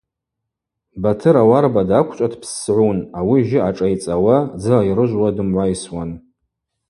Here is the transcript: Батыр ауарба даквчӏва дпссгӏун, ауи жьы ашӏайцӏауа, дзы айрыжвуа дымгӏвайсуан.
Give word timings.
Батыр 1.01 1.35
ауарба 1.41 1.81
даквчӏва 1.89 2.27
дпссгӏун, 2.33 2.97
ауи 3.19 3.39
жьы 3.47 3.59
ашӏайцӏауа, 3.67 4.37
дзы 4.57 4.73
айрыжвуа 4.79 5.29
дымгӏвайсуан. 5.35 6.11